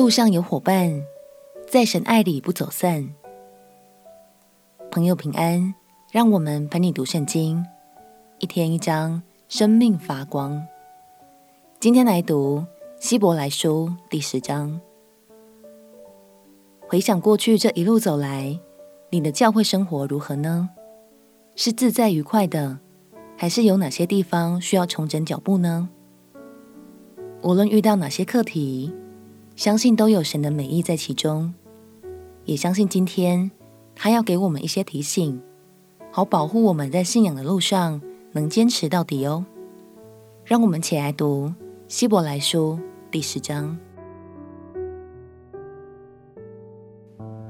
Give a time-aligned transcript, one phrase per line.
[0.00, 1.04] 路上有伙伴，
[1.68, 3.06] 在神爱里不走散。
[4.90, 5.74] 朋友平安，
[6.10, 7.62] 让我们陪你读圣经，
[8.38, 10.66] 一天一章，生命发光。
[11.78, 12.64] 今天来读
[12.98, 14.80] 希伯来书第十章。
[16.88, 18.58] 回想过去这一路走来，
[19.10, 20.70] 你的教会生活如何呢？
[21.56, 22.78] 是自在愉快的，
[23.36, 25.90] 还是有哪些地方需要重整脚步呢？
[27.42, 28.94] 无论遇到哪些课题，
[29.60, 31.52] 相信都有神的美意在其中，
[32.46, 33.50] 也相信今天
[33.94, 35.38] 他要给我们一些提醒，
[36.10, 38.00] 好保护我们在信仰的路上
[38.32, 39.44] 能坚持到底哦。
[40.46, 41.52] 让我们起来读
[41.88, 42.78] 希伯来书
[43.10, 43.76] 第十章。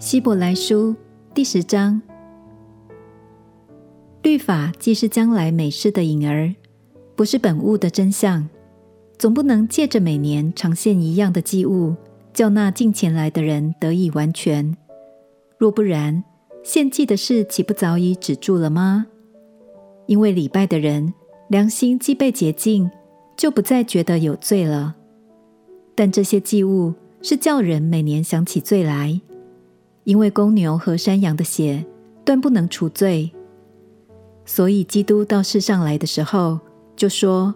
[0.00, 0.96] 希伯来书
[1.32, 2.02] 第十章，
[4.24, 6.56] 律法既是将来美事的影儿，
[7.14, 8.48] 不是本物的真相。
[9.20, 11.94] 总不能借着每年常献一样的祭物，
[12.32, 14.74] 叫那近前来的人得以完全。
[15.58, 16.24] 若不然，
[16.62, 19.04] 献祭的事岂不早已止住了吗？
[20.06, 21.12] 因为礼拜的人
[21.48, 22.90] 良心既被洁净，
[23.36, 24.96] 就不再觉得有罪了。
[25.94, 29.20] 但这些祭物是叫人每年想起罪来，
[30.04, 31.84] 因为公牛和山羊的血
[32.24, 33.30] 断不能除罪。
[34.46, 36.58] 所以基督到世上来的时候，
[36.96, 37.54] 就说：“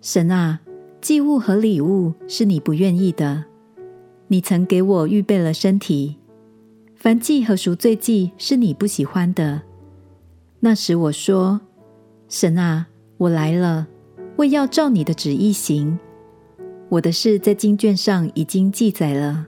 [0.00, 0.60] 神啊！”
[1.04, 3.44] 祭物和礼物是你不愿意的，
[4.28, 6.16] 你曾给我预备了身体。
[6.98, 9.60] 燔祭和赎罪祭是你不喜欢的。
[10.60, 11.60] 那时我说
[12.30, 12.86] ：“神啊，
[13.18, 13.86] 我来了，
[14.36, 15.98] 为要照你的旨意行。
[16.88, 19.46] 我的事在经卷上已经记载了。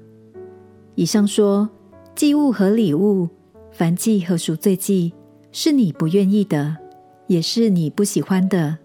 [0.94, 1.70] 以上说，
[2.14, 3.30] 祭物和礼物、
[3.74, 5.14] 燔祭和赎罪祭
[5.52, 6.77] 是你不愿意的，
[7.28, 8.77] 也是你不喜欢的。”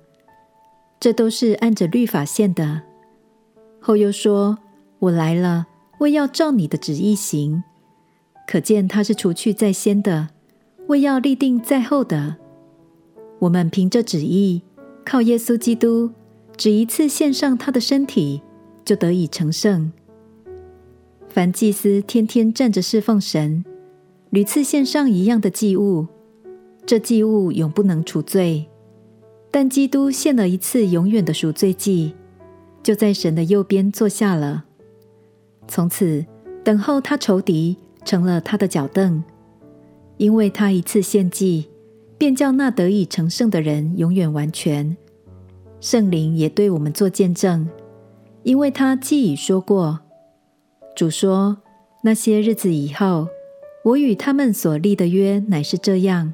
[1.01, 2.83] 这都是按着律法献的。
[3.81, 4.59] 后又说
[4.99, 5.65] ：“我来了，
[5.99, 7.63] 为要照你的旨意行。”
[8.47, 10.29] 可见他是除去在先的，
[10.87, 12.35] 为要立定在后的。
[13.39, 14.61] 我们凭着旨意，
[15.03, 16.11] 靠耶稣基督，
[16.55, 18.41] 只一次献上他的身体，
[18.85, 19.91] 就得以成圣。
[21.27, 23.65] 凡祭司天天站着侍奉神，
[24.29, 26.05] 屡次献上一样的祭物，
[26.85, 28.67] 这祭物永不能除罪。
[29.51, 32.15] 但基督献了一次永远的赎罪祭，
[32.81, 34.63] 就在神的右边坐下了。
[35.67, 36.25] 从此
[36.63, 37.75] 等候他仇敌
[38.05, 39.21] 成了他的脚凳，
[40.15, 41.67] 因为他一次献祭，
[42.17, 44.95] 便叫那得以成圣的人永远完全。
[45.81, 47.67] 圣灵也对我们做见证，
[48.43, 49.99] 因为他既已说过
[50.95, 51.57] ：“主说，
[52.03, 53.27] 那些日子以后，
[53.83, 56.33] 我与他们所立的约乃是这样。”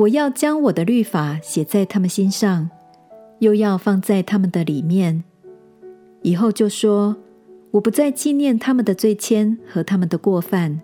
[0.00, 2.70] 我要将我的律法写在他们心上，
[3.40, 5.22] 又要放在他们的里面。
[6.22, 7.16] 以后就说，
[7.72, 10.80] 我不再纪念他们的罪愆和他们的过犯。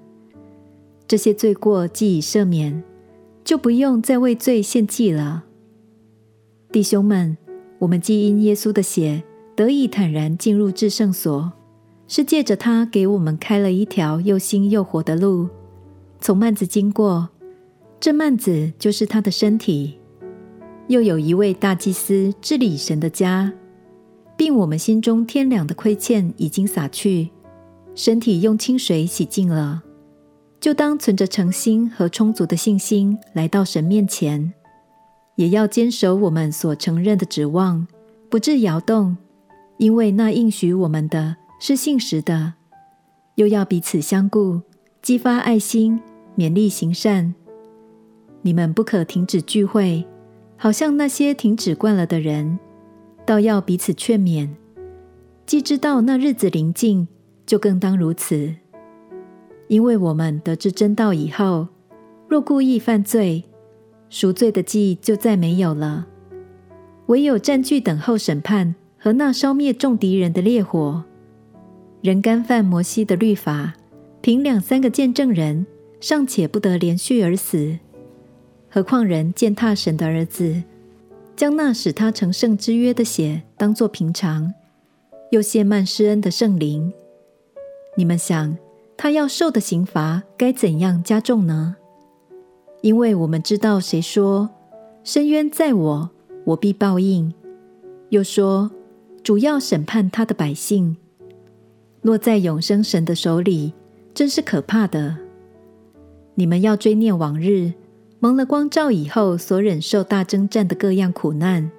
[1.08, 2.84] 这些罪过既已赦免，
[3.42, 5.44] 就不用再为罪献祭了。
[6.70, 7.38] 弟兄们，
[7.78, 9.22] 我们既因耶稣的血
[9.54, 11.52] 得以坦然进入至圣所，
[12.06, 15.48] 是借着他给我们开了一条又新又活的路，
[16.20, 17.30] 从幔子经过。
[17.98, 19.98] 这幔子就是他的身体，
[20.88, 23.52] 又有一位大祭司治理神的家，
[24.36, 27.30] 并我们心中天良的亏欠已经洒去，
[27.94, 29.82] 身体用清水洗净了，
[30.60, 34.52] 就当存着诚心和充足的信心来到神面前，
[35.36, 37.86] 也要坚守我们所承认的指望，
[38.28, 39.16] 不致摇动，
[39.78, 42.52] 因为那应许我们的是信实的，
[43.36, 44.60] 又要彼此相顾，
[45.00, 46.00] 激发爱心，
[46.36, 47.34] 勉励行善。
[48.42, 50.04] 你们不可停止聚会，
[50.56, 52.58] 好像那些停止惯了的人，
[53.24, 54.48] 倒要彼此劝勉。
[55.44, 57.06] 既知道那日子临近，
[57.44, 58.54] 就更当如此。
[59.68, 61.68] 因为我们得知真道以后，
[62.28, 63.44] 若故意犯罪，
[64.08, 66.06] 赎罪的祭就再没有了，
[67.06, 71.04] 唯有占据等候审判和那烧灭众敌人的烈火。
[72.00, 73.74] 人干犯摩西的律法，
[74.20, 75.66] 凭两三个见证人，
[76.00, 77.78] 尚且不得连续而死。
[78.68, 80.62] 何况人践踏神的儿子，
[81.34, 84.52] 将那使他成圣之约的血当作平常，
[85.30, 86.92] 又亵慢施恩的圣灵，
[87.96, 88.56] 你们想
[88.96, 91.76] 他要受的刑罚该怎样加重呢？
[92.82, 94.50] 因为我们知道谁说
[95.02, 96.10] ：“伸冤在我，
[96.44, 97.32] 我必报应。”
[98.10, 98.70] 又说
[99.24, 100.96] ：“主要审判他的百姓。”
[102.02, 103.72] 落在永生神的手里，
[104.14, 105.16] 真是可怕的。
[106.34, 107.72] 你们要追念往日。
[108.26, 111.70] 蒙了光照以后，所忍受大征战的各样苦难，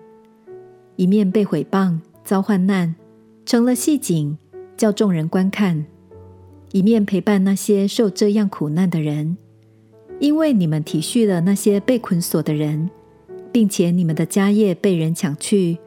[0.95, 2.95] 一面被毁谤、遭患难，
[3.45, 4.37] 成了戏景，
[4.77, 5.85] 叫众人观看，
[6.71, 9.35] 一面陪伴那些受这样苦难的人。
[10.21, 12.89] 因为你们体恤了那些被捆锁的人，
[13.51, 15.77] 并且你们的家业被人抢去，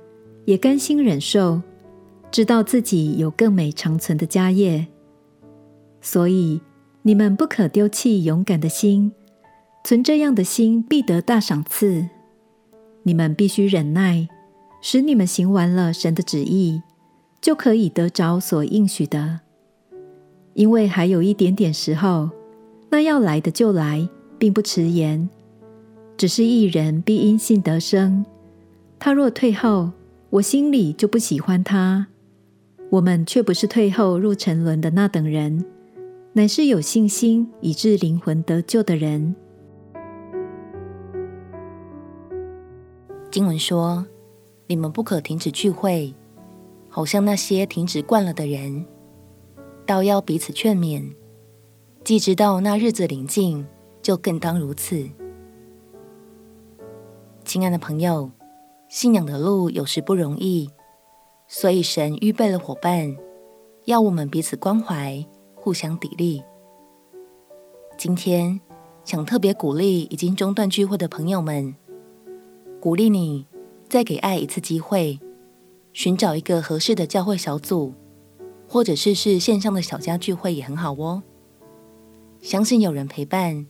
[0.45, 1.63] 也甘心忍受，
[2.31, 4.87] 知道自己有更美长存的家业。
[6.03, 6.61] 所以
[7.01, 9.11] 你们不可丢弃勇敢的心，
[9.85, 12.09] 存这样的心必得大赏赐。
[13.03, 14.29] 你们必须忍耐，
[14.81, 16.83] 使你们行完了神的旨意，
[17.41, 19.41] 就可以得着所应许的。
[20.55, 22.31] 因为还有一点点时候，
[22.91, 24.09] 那要来的就来。
[24.41, 25.29] 并不迟延，
[26.17, 28.25] 只是义人必因信得生。
[28.99, 29.91] 他若退后，
[30.31, 32.07] 我心里就不喜欢他。
[32.89, 35.63] 我们却不是退后入沉沦的那等人，
[36.33, 39.37] 乃是有信心以致灵魂得救的人。
[43.31, 44.07] 经文说
[44.67, 46.15] ：“你们不可停止聚会，
[46.89, 48.85] 好像那些停止惯了的人，
[49.87, 51.15] 倒要彼此劝勉，
[52.05, 53.67] 既知道那日子临近。”
[54.03, 55.07] 就更当如此。
[57.45, 58.31] 亲爱的朋友，
[58.89, 60.71] 信仰的路有时不容易，
[61.47, 63.15] 所以神预备了伙伴，
[63.85, 65.23] 要我们彼此关怀，
[65.55, 66.43] 互相砥砺。
[67.99, 68.59] 今天
[69.05, 71.77] 想特别鼓励已经中断聚会的朋友们，
[72.81, 73.47] 鼓励你
[73.89, 75.21] 再给爱一次机会，
[75.93, 77.95] 寻找一个合适的教会小组，
[78.67, 81.23] 或者试试线上的小家聚会也很好哦。
[82.41, 83.67] 相信有人陪伴。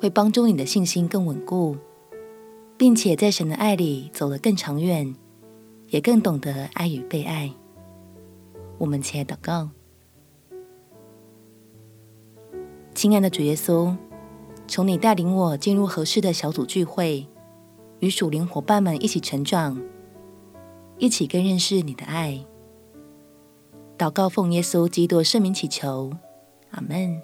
[0.00, 1.76] 会帮助你的信心更稳固，
[2.76, 5.14] 并且在神的爱里走得更长远，
[5.90, 7.54] 也更懂得爱与被爱。
[8.78, 9.70] 我们起来祷告，
[12.96, 13.96] 亲爱的主耶稣，
[14.66, 17.24] 求你带领我进入合适的小组聚会，
[18.02, 19.80] 与属灵伙伴们一起成长，
[20.98, 22.44] 一起更认识你的爱。
[23.96, 26.10] 祷告奉耶稣基督圣名祈求，
[26.72, 27.22] 阿门。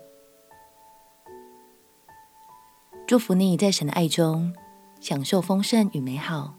[3.09, 4.55] 祝福你在神的爱中
[5.01, 6.55] 享受丰盛与美好。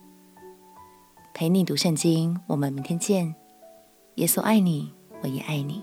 [1.34, 3.34] 陪你读圣经，我们明天见。
[4.16, 5.82] 耶稣爱你，我也爱你。